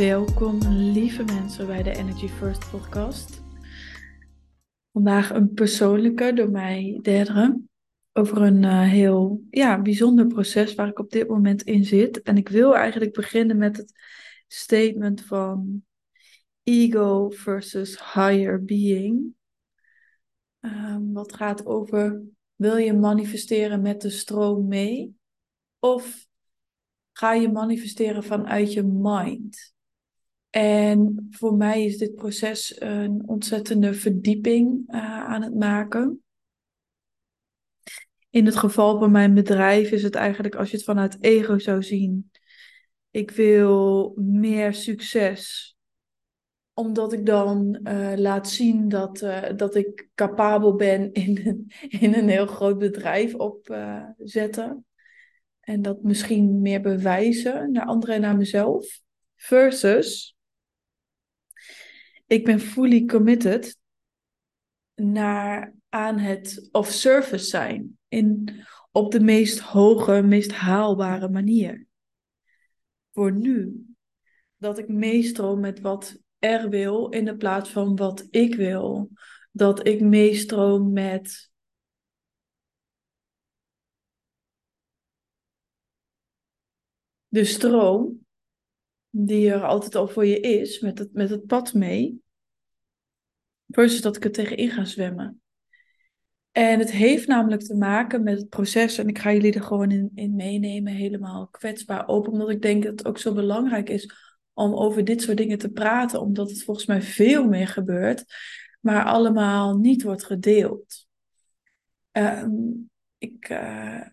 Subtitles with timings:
[0.00, 3.42] Welkom lieve mensen bij de Energy First podcast.
[4.92, 7.60] Vandaag een persoonlijke door mij Derdere
[8.12, 12.22] over een uh, heel ja, bijzonder proces waar ik op dit moment in zit.
[12.22, 13.92] En ik wil eigenlijk beginnen met het
[14.46, 15.84] statement van
[16.62, 19.34] ego versus higher being.
[20.60, 22.22] Um, wat gaat over,
[22.54, 25.16] wil je manifesteren met de stroom mee?
[25.78, 26.26] Of
[27.12, 29.78] ga je manifesteren vanuit je mind?
[30.50, 36.22] En voor mij is dit proces een ontzettende verdieping uh, aan het maken.
[38.30, 41.82] In het geval van mijn bedrijf is het eigenlijk, als je het vanuit ego zou
[41.82, 42.30] zien,
[43.10, 45.70] ik wil meer succes
[46.80, 52.14] omdat ik dan uh, laat zien dat, uh, dat ik capabel ben in, een, in
[52.14, 54.84] een heel groot bedrijf opzetten.
[55.60, 59.00] En dat misschien meer bewijzen naar anderen en naar mezelf.
[59.36, 60.36] Versus,
[62.30, 63.78] ik ben fully committed
[64.94, 68.56] naar aan het of service zijn in,
[68.90, 71.86] op de meest hoge, meest haalbare manier.
[73.12, 73.84] Voor nu,
[74.56, 79.10] dat ik meestroom met wat er wil in de plaats van wat ik wil.
[79.52, 81.50] Dat ik meestroom met
[87.28, 88.26] de stroom
[89.10, 92.22] die er altijd al voor je is, met het, met het pad mee.
[93.66, 95.40] Versus dat ik er tegenin ga zwemmen.
[96.52, 98.98] En het heeft namelijk te maken met het proces.
[98.98, 102.32] En ik ga jullie er gewoon in, in meenemen, helemaal kwetsbaar open.
[102.32, 104.14] Omdat ik denk dat het ook zo belangrijk is
[104.52, 106.20] om over dit soort dingen te praten.
[106.20, 108.24] Omdat het volgens mij veel meer gebeurt,
[108.80, 111.06] maar allemaal niet wordt gedeeld.
[112.12, 114.06] Um, ik, uh,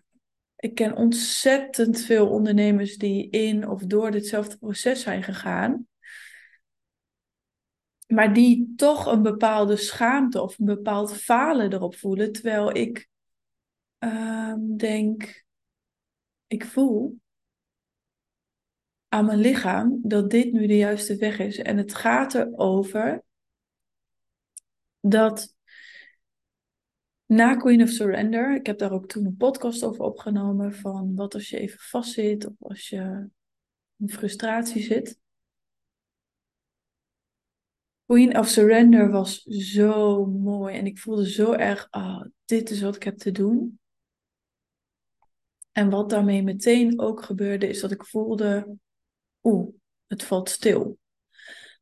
[0.58, 5.86] ik ken ontzettend veel ondernemers die in of door ditzelfde proces zijn gegaan
[8.08, 12.32] maar die toch een bepaalde schaamte of een bepaald falen erop voelen.
[12.32, 13.08] Terwijl ik
[13.98, 15.44] um, denk,
[16.46, 17.20] ik voel
[19.08, 21.58] aan mijn lichaam dat dit nu de juiste weg is.
[21.58, 23.22] En het gaat erover
[25.00, 25.56] dat
[27.28, 31.34] na Queen of Surrender, ik heb daar ook toen een podcast over opgenomen van wat
[31.34, 33.28] als je even vastzit of als je
[33.96, 35.18] in frustratie zit.
[38.06, 40.74] Queen of Surrender was zo mooi.
[40.74, 43.80] En ik voelde zo erg, oh, dit is wat ik heb te doen.
[45.72, 48.76] En wat daarmee meteen ook gebeurde, is dat ik voelde,
[49.42, 49.68] oeh,
[50.06, 50.98] het valt stil.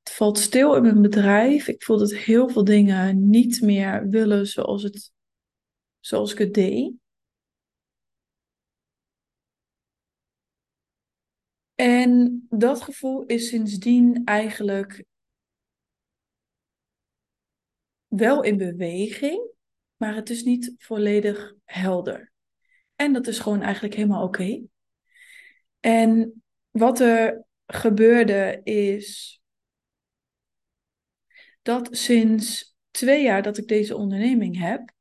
[0.02, 1.68] Het valt stil in mijn bedrijf.
[1.68, 5.12] Ik voelde dat heel veel dingen niet meer willen zoals, het,
[6.06, 6.92] zoals ik het deed.
[11.74, 15.04] En dat gevoel is sindsdien eigenlijk
[18.06, 19.50] wel in beweging,
[19.96, 22.32] maar het is niet volledig helder.
[22.94, 24.62] En dat is gewoon eigenlijk helemaal oké.
[25.80, 29.40] En wat er gebeurde is
[31.62, 34.94] dat sinds twee jaar dat ik deze onderneming heb,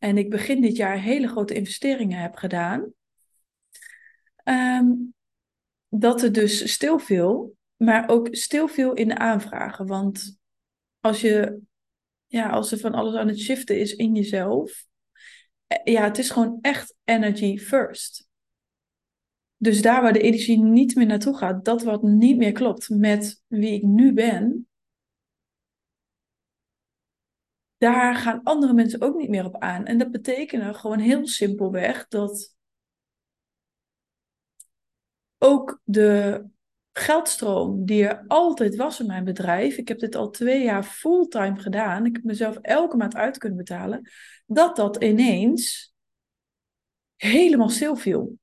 [0.00, 2.92] en ik begin dit jaar hele grote investeringen heb gedaan,
[4.44, 5.14] um,
[5.88, 9.86] dat er dus stil viel, maar ook stil viel in de aanvragen.
[9.86, 10.38] Want
[11.00, 11.60] als je
[12.26, 14.86] ja, als er van alles aan het shiften is in jezelf.
[15.66, 18.28] Eh, ja, het is gewoon echt energy first.
[19.56, 23.42] Dus daar waar de energie niet meer naartoe gaat, dat wat niet meer klopt met
[23.46, 24.68] wie ik nu ben,
[27.80, 29.84] daar gaan andere mensen ook niet meer op aan.
[29.84, 32.56] En dat betekent gewoon heel simpelweg dat
[35.38, 36.44] ook de
[36.92, 39.76] geldstroom die er altijd was in mijn bedrijf.
[39.76, 42.06] Ik heb dit al twee jaar fulltime gedaan.
[42.06, 44.10] Ik heb mezelf elke maand uit kunnen betalen.
[44.46, 45.94] Dat dat ineens
[47.16, 48.38] helemaal stil viel.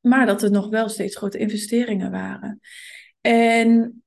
[0.00, 2.60] Maar dat er nog wel steeds grote investeringen waren.
[3.20, 3.99] En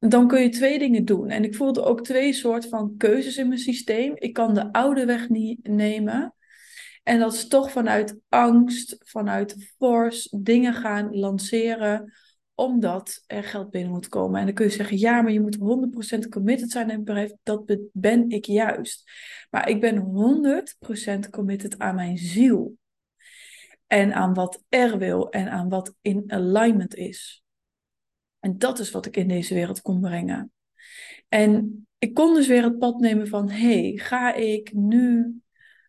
[0.00, 1.28] dan kun je twee dingen doen.
[1.28, 4.12] En ik voelde ook twee soorten van keuzes in mijn systeem.
[4.14, 6.34] Ik kan de oude weg niet nemen.
[7.02, 12.12] En dat is toch vanuit angst, vanuit force dingen gaan lanceren
[12.54, 14.40] omdat er geld binnen moet komen.
[14.40, 15.58] En dan kun je zeggen, ja, maar je moet
[16.24, 17.32] 100% committed zijn in het bedrijf.
[17.42, 19.10] Dat ben ik juist.
[19.50, 19.98] Maar ik ben
[21.26, 22.76] 100% committed aan mijn ziel.
[23.86, 27.44] En aan wat er wil en aan wat in alignment is.
[28.40, 30.52] En dat is wat ik in deze wereld kon brengen.
[31.28, 35.34] En ik kon dus weer het pad nemen van, hey, ga ik nu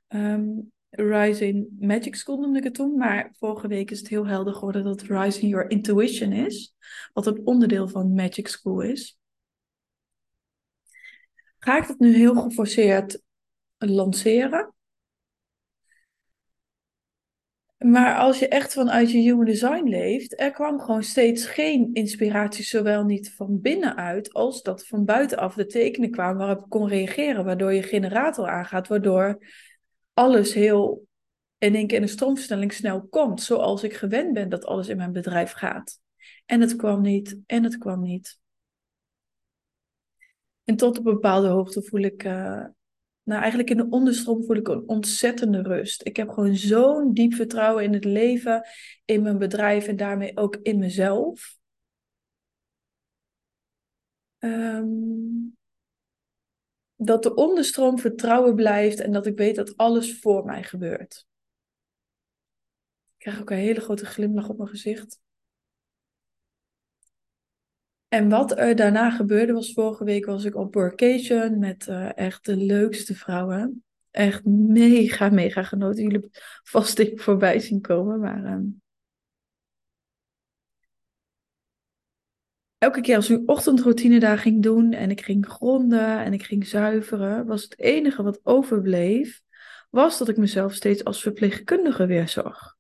[0.07, 4.53] um, Rising Magic School noemde ik het toen, maar vorige week is het heel helder
[4.53, 6.75] geworden dat Rising Your Intuition is,
[7.13, 9.19] wat een onderdeel van Magic School is.
[11.57, 13.21] Ga ik dat nu heel geforceerd
[13.77, 14.73] lanceren?
[17.85, 22.63] Maar als je echt vanuit je human design leeft, er kwam gewoon steeds geen inspiratie,
[22.63, 27.45] zowel niet van binnenuit als dat van buitenaf de tekenen kwamen waarop ik kon reageren,
[27.45, 29.37] waardoor je generator aangaat, waardoor
[30.13, 31.07] alles heel
[31.57, 34.97] in één keer in een stroomversnelling snel komt, zoals ik gewend ben dat alles in
[34.97, 35.99] mijn bedrijf gaat.
[36.45, 38.39] En het kwam niet, en het kwam niet.
[40.63, 42.65] En tot op een bepaalde hoogte voel ik, uh,
[43.23, 46.05] nou eigenlijk in de onderstroom voel ik een ontzettende rust.
[46.05, 48.67] Ik heb gewoon zo'n diep vertrouwen in het leven,
[49.05, 51.59] in mijn bedrijf en daarmee ook in mezelf.
[54.39, 55.57] Um,
[56.95, 61.27] dat de onderstroom vertrouwen blijft en dat ik weet dat alles voor mij gebeurt.
[63.13, 65.20] Ik krijg ook een hele grote glimlach op mijn gezicht.
[68.11, 72.45] En wat er daarna gebeurde was, vorige week was ik op workation met uh, echt
[72.45, 73.83] de leukste vrouwen.
[74.09, 76.03] Echt mega, mega genoten.
[76.03, 76.29] Jullie
[76.63, 78.43] vast ik voorbij zien komen, maar...
[78.43, 78.65] Uh,
[82.77, 86.67] elke keer als ik ochtendroutine daar ging doen en ik ging gronden en ik ging
[86.67, 89.41] zuiveren, was het enige wat overbleef,
[89.89, 92.79] was dat ik mezelf steeds als verpleegkundige weer zag.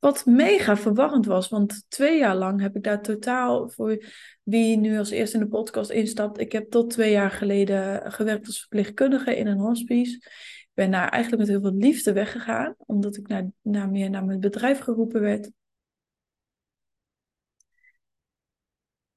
[0.00, 4.04] Wat mega verwarrend was, want twee jaar lang heb ik daar totaal, voor
[4.42, 8.46] wie nu als eerste in de podcast instapt, ik heb tot twee jaar geleden gewerkt
[8.46, 10.16] als verpleegkundige in een hospice.
[10.16, 14.24] Ik ben daar eigenlijk met heel veel liefde weggegaan, omdat ik naar, naar meer naar
[14.24, 15.50] mijn bedrijf geroepen werd.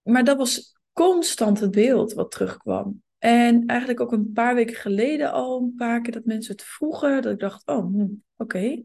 [0.10, 3.04] maar dat was constant het beeld wat terugkwam.
[3.18, 7.22] En eigenlijk ook een paar weken geleden al een paar keer dat mensen het vroegen.
[7.22, 8.82] Dat ik dacht, oh, hm, oké.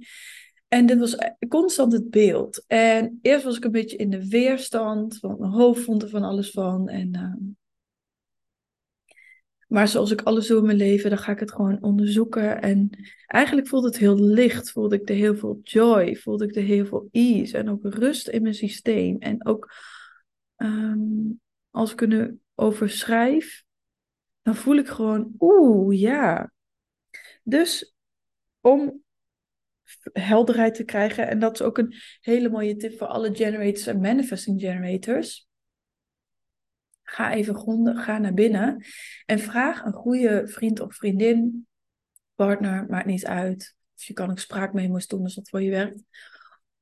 [0.74, 1.16] En dit was
[1.48, 2.64] constant het beeld.
[2.66, 6.22] En eerst was ik een beetje in de weerstand, want mijn hoofd vond er van
[6.22, 6.88] alles van.
[6.88, 7.52] En, uh...
[9.66, 12.62] maar zoals ik alles doe in mijn leven, dan ga ik het gewoon onderzoeken.
[12.62, 12.90] En
[13.26, 16.86] eigenlijk voelde het heel licht, voelde ik er heel veel joy, voelde ik er heel
[16.86, 19.18] veel ease en ook rust in mijn systeem.
[19.18, 19.72] En ook
[20.56, 21.32] Ehm,
[21.70, 23.64] als ik er nu over schrijf,
[24.42, 26.52] dan voel ik gewoon, oeh, ja.
[27.42, 27.94] Dus
[28.60, 29.03] om
[30.12, 34.00] helderheid te krijgen, en dat is ook een hele mooie tip voor alle generators en
[34.00, 35.48] manifesting generators.
[37.02, 38.84] Ga even gronden, ga naar binnen
[39.26, 41.66] en vraag een goede vriend of vriendin,
[42.34, 43.74] partner, maakt niet uit.
[43.96, 46.02] Of je kan ook spraakmemo's doen als dat voor je werkt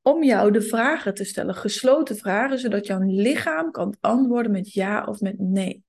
[0.02, 5.04] om jou de vragen te stellen, gesloten vragen, zodat jouw lichaam kan antwoorden met ja
[5.04, 5.84] of met nee.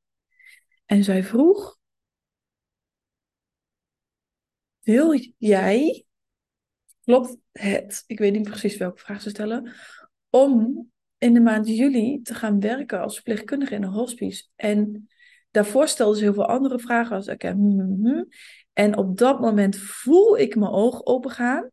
[0.85, 1.77] En zij vroeg:
[4.81, 6.05] Wil jij,
[7.03, 9.73] klopt het, ik weet niet precies welke vraag ze stellen,
[10.29, 14.43] om in de maand juli te gaan werken als verpleegkundige in een hospice?
[14.55, 15.07] En
[15.51, 18.23] daarvoor stelden ze heel veel andere vragen als: oké, hm, hm, hm.
[18.73, 21.71] En op dat moment voel ik mijn oog opengaan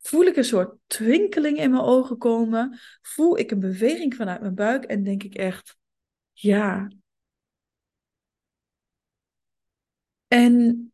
[0.00, 4.54] voel ik een soort twinkeling in mijn ogen komen, voel ik een beweging vanuit mijn
[4.54, 5.76] buik en denk ik echt,
[6.32, 6.90] ja.
[10.28, 10.92] En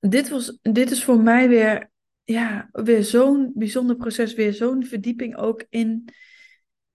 [0.00, 1.90] dit, was, dit is voor mij weer,
[2.24, 6.08] ja, weer zo'n bijzonder proces, weer zo'n verdieping ook in,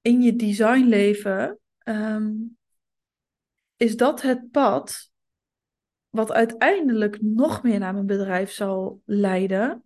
[0.02, 1.60] in je designleven.
[1.84, 2.58] Um,
[3.78, 5.12] is dat het pad
[6.10, 9.84] wat uiteindelijk nog meer naar mijn bedrijf zal leiden?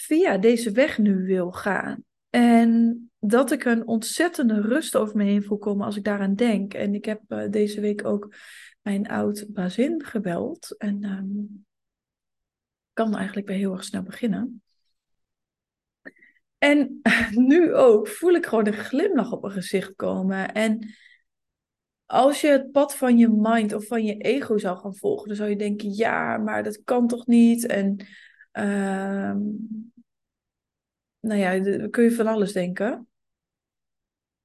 [0.00, 2.04] via deze weg nu wil gaan.
[2.30, 6.74] En dat ik een ontzettende rust over me heen voel komen als ik daaraan denk.
[6.74, 8.34] En ik heb uh, deze week ook
[8.82, 10.74] mijn oud bazin gebeld.
[10.78, 11.66] En um,
[13.00, 14.62] kan eigenlijk weer heel erg snel beginnen.
[16.58, 17.00] En
[17.50, 20.52] nu ook voel ik gewoon een glimlach op mijn gezicht komen.
[20.52, 20.94] En
[22.06, 25.36] als je het pad van je mind of van je ego zou gaan volgen, dan
[25.36, 27.66] zou je denken: ja, maar dat kan toch niet?
[27.66, 28.06] En
[28.52, 29.34] uh,
[31.20, 33.08] nou ja, kun je van alles denken.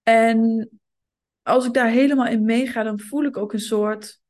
[0.03, 0.69] En
[1.41, 4.23] als ik daar helemaal in meega, dan voel ik ook een soort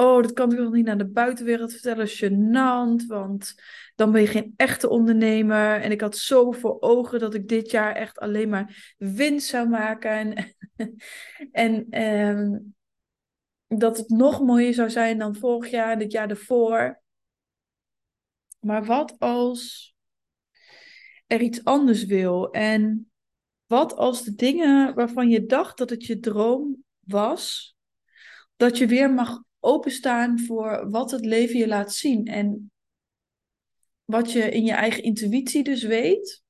[0.00, 3.54] oh, dat kan ik nog niet naar de buitenwereld vertellen, gênant, want
[3.94, 5.80] dan ben je geen echte ondernemer.
[5.80, 9.68] En ik had zo voor ogen dat ik dit jaar echt alleen maar winst zou
[9.68, 10.34] maken.
[10.34, 10.54] En,
[11.52, 12.58] en ehm,
[13.66, 17.00] dat het nog mooier zou zijn dan vorig jaar en het jaar ervoor.
[18.60, 19.94] Maar wat als
[21.26, 22.50] er iets anders wil?
[22.50, 23.10] En
[23.66, 27.76] wat als de dingen waarvan je dacht dat het je droom was,
[28.56, 32.70] dat je weer mag openstaan voor wat het leven je laat zien en
[34.04, 36.42] wat je in je eigen intuïtie dus weet,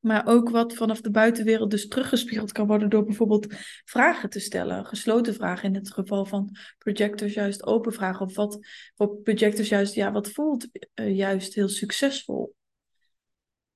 [0.00, 3.46] maar ook wat vanaf de buitenwereld dus teruggespiegeld kan worden door bijvoorbeeld
[3.84, 4.86] vragen te stellen.
[4.86, 8.26] Gesloten vragen in het geval van projectors juist open vragen.
[8.26, 8.58] Of wat
[8.94, 12.54] voor projectors juist, ja, wat voelt uh, juist heel succesvol.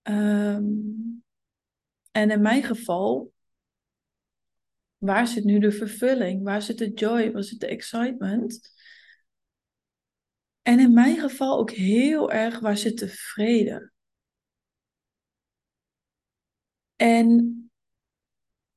[0.02, 1.24] Um,
[2.10, 3.32] en in mijn geval,
[4.98, 6.42] waar zit nu de vervulling?
[6.42, 7.32] Waar zit de joy?
[7.32, 8.74] Waar zit de excitement?
[10.62, 13.90] En in mijn geval ook heel erg, waar zit de vrede?
[16.96, 17.70] En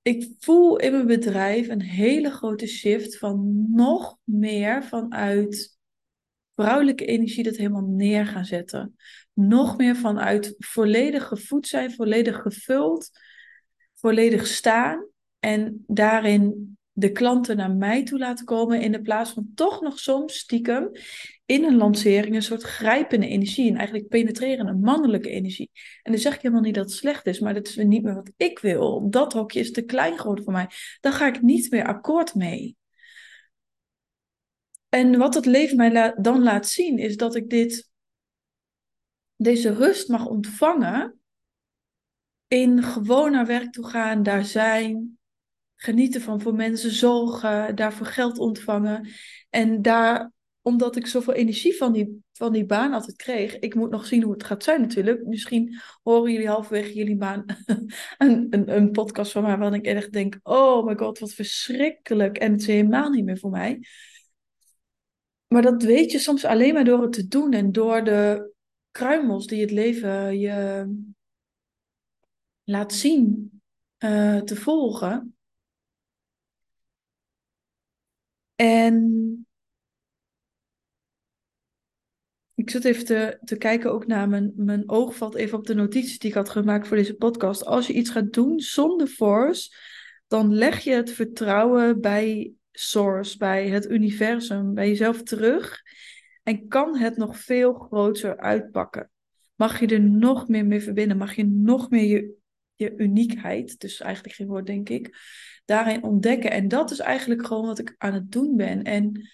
[0.01, 5.77] ik voel in mijn bedrijf een hele grote shift van nog meer vanuit
[6.55, 8.95] vrouwelijke energie dat helemaal neer gaan zetten.
[9.33, 13.09] Nog meer vanuit volledig gevoed zijn, volledig gevuld,
[13.93, 15.07] volledig staan.
[15.39, 19.99] En daarin de klanten naar mij toe laten komen in de plaats van toch nog
[19.99, 20.91] soms stiekem
[21.45, 25.69] in een lancering een soort grijpende energie en eigenlijk penetrerende mannelijke energie.
[26.03, 28.15] En dan zeg ik helemaal niet dat het slecht is, maar dat is niet meer
[28.15, 29.09] wat ik wil.
[29.09, 30.67] Dat hokje is te klein geworden voor mij.
[30.99, 32.77] Daar ga ik niet meer akkoord mee.
[34.89, 37.89] En wat het leven mij dan laat zien is dat ik dit,
[39.35, 41.19] deze rust mag ontvangen
[42.47, 45.18] in gewoon naar werk toe gaan, daar zijn,
[45.81, 49.09] genieten van voor mensen zorgen, daarvoor geld ontvangen.
[49.49, 50.31] En daar,
[50.61, 54.23] omdat ik zoveel energie van die, van die baan altijd kreeg, ik moet nog zien
[54.23, 55.25] hoe het gaat zijn natuurlijk.
[55.25, 57.45] Misschien horen jullie halverwege jullie baan
[58.17, 62.37] een, een, een podcast van mij waarin ik echt denk, oh my god, wat verschrikkelijk.
[62.37, 63.79] En het is helemaal niet meer voor mij.
[65.47, 68.51] Maar dat weet je soms alleen maar door het te doen en door de
[68.91, 70.87] kruimels die het leven je
[72.63, 73.51] laat zien
[73.99, 75.38] uh, te volgen.
[78.59, 79.47] En
[82.55, 85.73] ik zit even te, te kijken ook naar mijn, mijn oog valt even op de
[85.73, 87.65] notities die ik had gemaakt voor deze podcast.
[87.65, 89.75] Als je iets gaat doen zonder force,
[90.27, 95.81] dan leg je het vertrouwen bij source, bij het universum, bij jezelf terug.
[96.43, 99.11] En kan het nog veel groter uitpakken.
[99.55, 101.17] Mag je er nog meer mee verbinden?
[101.17, 102.37] Mag je nog meer je,
[102.79, 105.17] je uniekheid, dus eigenlijk geen woord denk ik,
[105.65, 106.51] daarin ontdekken.
[106.51, 108.83] En dat is eigenlijk gewoon wat ik aan het doen ben.
[108.83, 109.29] En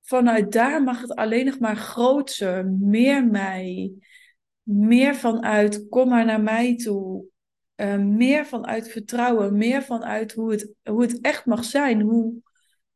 [0.00, 3.92] vanuit daar mag het alleen nog maar groter, meer mij,
[4.62, 7.24] meer vanuit kom maar naar mij toe.
[7.76, 12.34] Uh, meer vanuit vertrouwen, meer vanuit hoe het, hoe het echt mag zijn, hoe,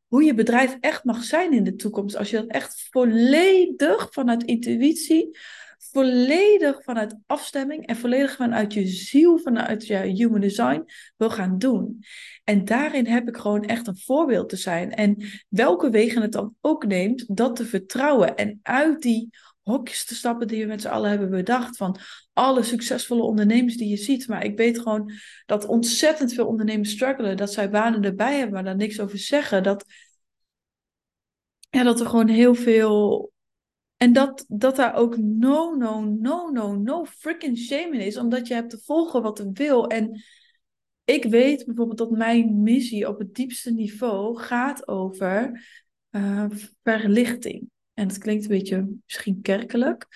[0.07, 2.17] hoe je bedrijf echt mag zijn in de toekomst.
[2.17, 5.39] Als je dat echt volledig vanuit intuïtie,
[5.93, 10.85] volledig vanuit afstemming en volledig vanuit je ziel, vanuit je human design
[11.17, 12.05] wil gaan doen.
[12.45, 14.93] En daarin heb ik gewoon echt een voorbeeld te zijn.
[14.93, 15.17] En
[15.49, 19.31] welke wegen het dan ook neemt, dat te vertrouwen en uit die
[19.63, 21.77] hokjes te stappen die we met z'n allen hebben bedacht.
[21.77, 21.99] Van
[22.33, 24.29] alle succesvolle ondernemers die je ziet.
[24.29, 25.13] Maar ik weet gewoon
[25.47, 27.37] dat ontzettend veel ondernemers struggelen.
[27.37, 29.63] Dat zij banen erbij hebben, maar daar niks over zeggen.
[29.63, 29.85] Dat,
[31.71, 33.33] ja, dat er gewoon heel veel
[34.05, 38.17] en dat, dat daar ook no, no, no, no, no freaking shame in is.
[38.17, 39.87] Omdat je hebt te volgen wat er wil.
[39.87, 40.23] En
[41.05, 45.65] ik weet bijvoorbeeld dat mijn missie op het diepste niveau gaat over
[46.11, 46.47] uh,
[46.83, 47.71] verlichting.
[47.95, 50.07] En dat klinkt een beetje misschien kerkelijk.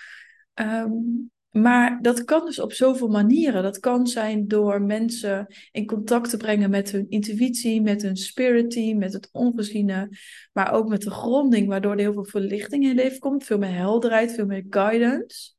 [0.53, 3.63] Um, maar dat kan dus op zoveel manieren.
[3.63, 8.71] Dat kan zijn door mensen in contact te brengen met hun intuïtie, met hun spirit
[8.71, 10.17] team, met het ongeziene,
[10.53, 13.73] maar ook met de gronding, waardoor er heel veel verlichting in leven komt, veel meer
[13.73, 15.53] helderheid, veel meer guidance.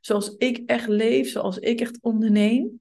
[0.00, 2.80] Zoals ik echt leef, zoals ik echt onderneem.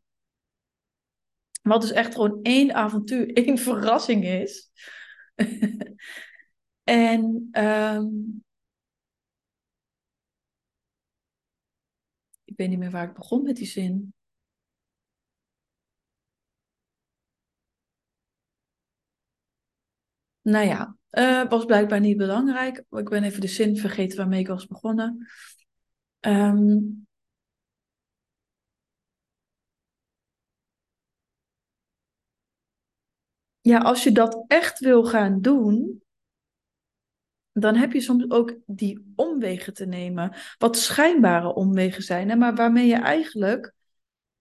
[1.62, 4.70] Wat dus echt gewoon één avontuur, één verrassing is.
[6.84, 8.44] en um,
[12.60, 14.14] weet niet meer waar ik begon met die zin.
[20.42, 22.84] Nou ja, uh, was blijkbaar niet belangrijk.
[22.90, 25.28] Ik ben even de zin vergeten waarmee ik was begonnen.
[26.20, 27.08] Um,
[33.62, 36.04] ja, als je dat echt wil gaan doen,
[37.60, 40.36] dan heb je soms ook die omwegen te nemen.
[40.58, 43.74] Wat schijnbare omwegen zijn, hè, maar waarmee je eigenlijk.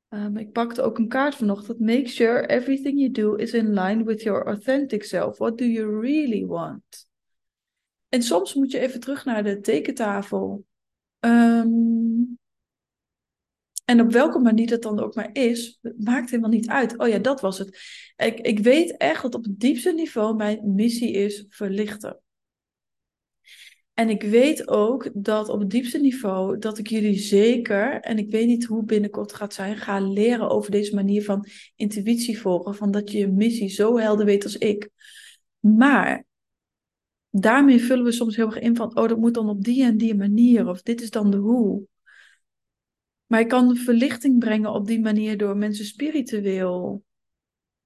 [0.08, 1.80] Um, ik pakte ook een kaart vanochtend.
[1.80, 5.38] Make sure everything you do is in line with your authentic self.
[5.38, 7.08] What do you really want?
[8.08, 10.64] En soms moet je even terug naar de tekentafel.
[11.20, 12.38] Um,
[13.84, 16.98] en op welke manier dat dan ook maar is, maakt helemaal niet uit.
[16.98, 17.80] Oh ja, dat was het.
[18.16, 22.20] Ik, ik weet echt dat op het diepste niveau mijn missie is verlichten.
[23.98, 28.30] En ik weet ook dat op het diepste niveau dat ik jullie zeker, en ik
[28.30, 32.74] weet niet hoe binnenkort gaat zijn, ga leren over deze manier van intuïtie volgen.
[32.74, 34.90] Van dat je je missie zo helder weet als ik.
[35.58, 36.24] Maar
[37.30, 39.96] daarmee vullen we soms heel erg in van, oh dat moet dan op die en
[39.96, 40.68] die manier.
[40.68, 41.82] Of dit is dan de hoe.
[43.26, 47.04] Maar ik kan verlichting brengen op die manier door mensen spiritueel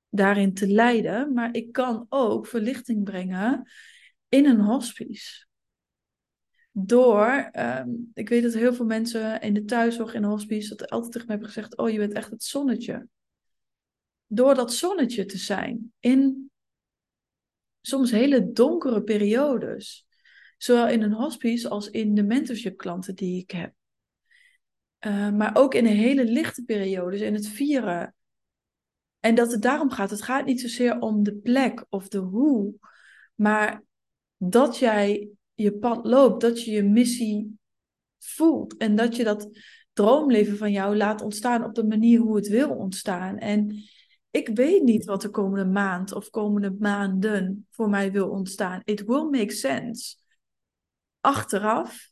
[0.09, 1.33] daarin te leiden.
[1.33, 3.71] Maar ik kan ook verlichting brengen
[4.29, 5.51] in een hospice.
[6.75, 11.13] Door, um, ik weet dat heel veel mensen in de thuiszorg, in hospice, dat altijd
[11.13, 13.09] tegen mij hebben gezegd: Oh, je bent echt het zonnetje.
[14.27, 16.51] Door dat zonnetje te zijn in
[17.81, 20.07] soms hele donkere periodes.
[20.57, 23.73] Zowel in een hospice als in de mentorship klanten die ik heb.
[25.01, 28.15] Uh, maar ook in een hele lichte periodes, in het vieren.
[29.21, 30.11] En dat het daarom gaat.
[30.11, 32.75] Het gaat niet zozeer om de plek of de hoe,
[33.35, 33.83] maar
[34.37, 37.59] dat jij je pad loopt, dat je je missie
[38.19, 39.49] voelt en dat je dat
[39.93, 43.39] droomleven van jou laat ontstaan op de manier hoe het wil ontstaan.
[43.39, 43.83] En
[44.31, 48.81] ik weet niet wat de komende maand of komende maanden voor mij wil ontstaan.
[48.85, 50.17] It will make sense.
[51.21, 52.11] Achteraf.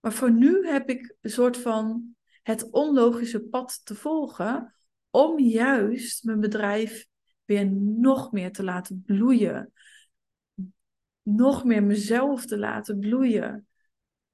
[0.00, 4.74] Maar voor nu heb ik een soort van het onlogische pad te volgen
[5.10, 7.06] om juist mijn bedrijf
[7.44, 9.72] weer nog meer te laten bloeien
[11.36, 13.66] nog meer mezelf te laten bloeien.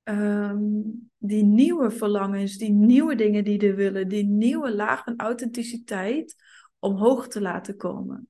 [0.02, 0.82] Ehm,
[1.18, 6.36] die nieuwe verlangens, die nieuwe dingen die er willen, die nieuwe laag van authenticiteit
[6.78, 8.28] omhoog te laten komen.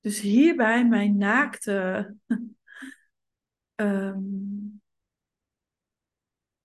[0.00, 2.14] Dus hierbij mijn naakte
[3.74, 4.80] um,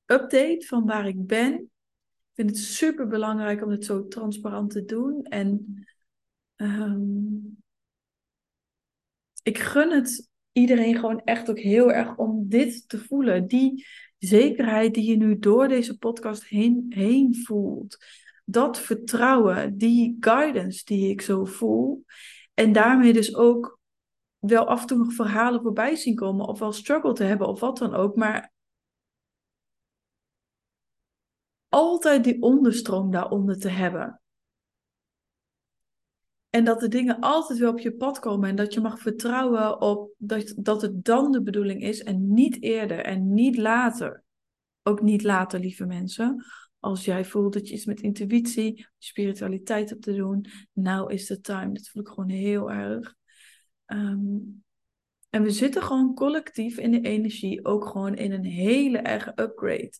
[0.14, 1.54] update van waar ik ben.
[1.54, 5.24] Ik vind het super belangrijk om het zo transparant te doen.
[5.24, 5.84] En
[6.56, 7.64] um,
[9.46, 13.48] ik gun het iedereen gewoon echt ook heel erg om dit te voelen.
[13.48, 13.86] Die
[14.18, 17.98] zekerheid die je nu door deze podcast heen, heen voelt.
[18.46, 22.06] Dat vertrouwen, die guidance die ik zo voel.
[22.54, 23.80] En daarmee dus ook
[24.40, 26.48] wel af en toe nog verhalen voorbij zien komen.
[26.48, 28.16] Of wel struggle te hebben of wat dan ook.
[28.16, 28.52] Maar
[31.70, 34.22] altijd die onderstroom daaronder te hebben.
[36.56, 39.82] En dat de dingen altijd weer op je pad komen en dat je mag vertrouwen
[39.82, 44.24] op dat, dat het dan de bedoeling is en niet eerder en niet later.
[44.84, 46.46] Ook niet later, lieve mensen.
[46.80, 51.42] Als jij voelt dat je iets met intuïtie, spiritualiteit hebt te doen, nou is de
[51.42, 51.74] time.
[51.74, 53.16] Dat voel ik gewoon heel erg.
[53.86, 54.38] Ehm,
[55.30, 59.94] en we zitten gewoon collectief in de energie ook gewoon in een hele erge upgrade.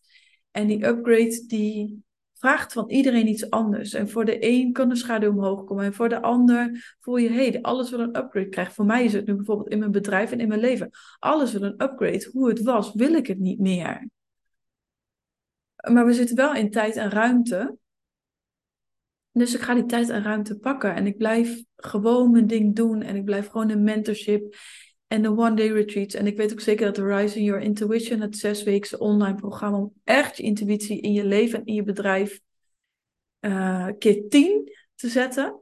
[0.52, 2.05] En die upgrade die
[2.38, 3.94] vraagt van iedereen iets anders.
[3.94, 5.86] En voor de een kan de schaduw omhoog komen.
[5.86, 8.74] En voor de ander voel je, hey, alles wil een upgrade krijgen.
[8.74, 10.90] Voor mij is het nu bijvoorbeeld in mijn bedrijf en in mijn leven.
[11.20, 12.30] Alles wil een upgrade.
[12.32, 14.10] Hoe het was, wil ik het niet meer.
[15.92, 17.78] Maar we zitten wel in tijd en ruimte.
[19.32, 20.96] Dus ik ga die tijd en ruimte pakken.
[20.96, 23.02] En ik blijf gewoon mijn ding doen.
[23.02, 24.56] En ik blijf gewoon een mentorship
[25.16, 26.16] en de One Day Retreats.
[26.16, 29.94] En ik weet ook zeker dat de Rising Your Intuition, het zesweekse online programma om
[30.04, 32.42] echt je intuïtie in je leven en in je bedrijf
[33.40, 35.62] uh, keer tien te zetten,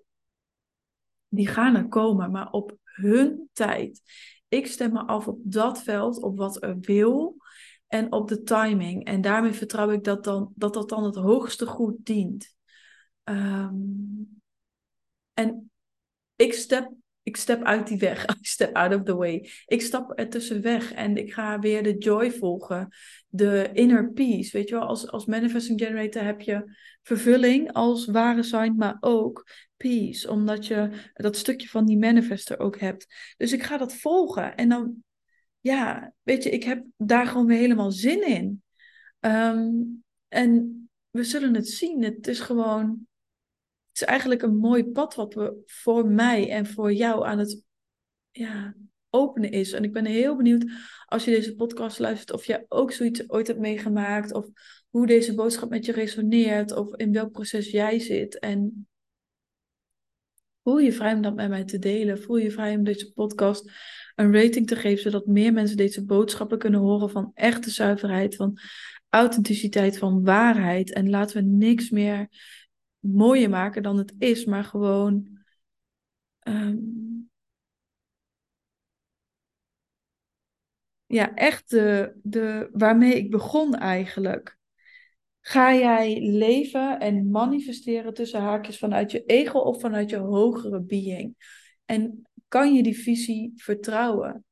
[1.28, 4.02] die gaan er komen, maar op hun tijd.
[4.48, 7.36] Ik stem me af op dat veld, op wat er wil
[7.88, 9.06] en op de timing.
[9.06, 12.56] En daarmee vertrouw ik dat dan, dat, dat dan het hoogste goed dient.
[13.24, 14.42] Um,
[15.34, 15.72] en
[16.36, 16.92] ik step
[17.24, 18.26] ik step uit die weg.
[18.30, 19.50] I step out of the way.
[19.66, 22.88] Ik stap er tussen weg en ik ga weer de joy volgen.
[23.28, 24.58] De inner peace.
[24.58, 29.48] Weet je wel, als, als manifesting generator heb je vervulling als ware sign, maar ook
[29.78, 30.30] peace.
[30.30, 33.34] Omdat je dat stukje van die manifester ook hebt.
[33.38, 34.56] Dus ik ga dat volgen.
[34.56, 34.96] En dan,
[35.60, 38.64] ja, weet je, ik heb daar gewoon weer helemaal zin in.
[39.20, 39.70] Ehm,
[40.28, 42.04] en we zullen het zien.
[42.04, 43.08] Het is gewoon
[43.94, 47.64] is eigenlijk een mooi pad wat we voor mij en voor jou aan het
[48.32, 48.76] ja,
[49.10, 49.72] openen is.
[49.72, 50.66] En ik ben heel benieuwd
[51.06, 54.34] als je deze podcast luistert of jij ook zoiets ooit hebt meegemaakt.
[54.34, 54.48] Of
[54.90, 56.72] hoe deze boodschap met je resoneert.
[56.76, 58.40] Of in welk proces jij zit.
[58.40, 58.88] En
[60.64, 62.22] Voel je vrij om dat met mij te delen.
[62.22, 63.72] Voel je vrij om deze podcast
[64.16, 68.58] een rating te geven, zodat meer mensen deze boodschappen kunnen horen van echte zuiverheid, van
[69.10, 70.94] authenticiteit, van waarheid.
[70.94, 72.28] En laten we niks meer
[73.04, 75.40] mooier maken dan het is, maar gewoon.
[76.40, 76.76] Ehm,
[81.06, 84.58] ja, echt de, de, waarmee ik begon eigenlijk.
[85.42, 91.36] Ga jij leven en manifesteren tussen haakjes vanuit je ego of vanuit je hogere being?
[91.86, 94.46] En kan je die visie vertrouwen?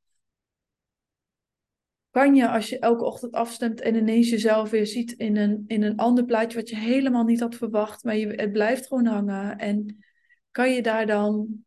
[2.12, 5.82] Kan je als je elke ochtend afstemt en ineens jezelf weer ziet in een, in
[5.82, 9.58] een ander plaatje wat je helemaal niet had verwacht, maar je, het blijft gewoon hangen.
[9.58, 10.04] En
[10.50, 11.64] kan je daar dan,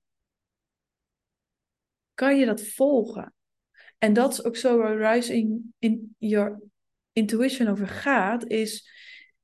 [2.13, 3.34] kan je dat volgen?
[3.97, 6.62] En dat is ook zo waar Rising in Your
[7.12, 8.89] Intuition over gaat, is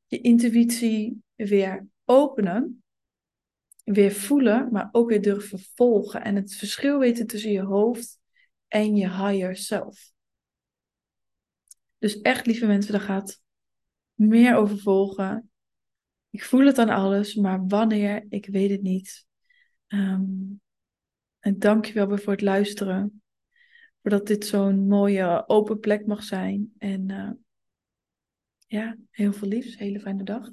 [0.05, 2.83] je intuïtie weer openen,
[3.83, 6.23] weer voelen, maar ook weer durven volgen.
[6.23, 8.19] En het verschil weten tussen je hoofd
[8.67, 10.10] en je higher self.
[12.01, 13.41] Dus echt, lieve mensen, daar gaat
[14.13, 15.51] meer over volgen.
[16.29, 19.25] Ik voel het aan alles, maar wanneer, ik weet het niet.
[19.87, 20.61] Um,
[21.39, 23.21] en dankjewel weer voor het luisteren.
[24.01, 26.73] Voordat dit zo'n mooie open plek mag zijn.
[26.77, 27.31] En uh,
[28.67, 29.77] ja, heel veel liefs.
[29.77, 30.51] Hele fijne dag.